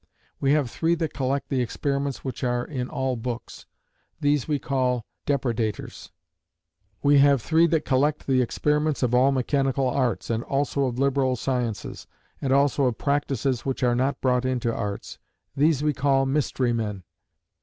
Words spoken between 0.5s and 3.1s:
have three that collect the experiments which are in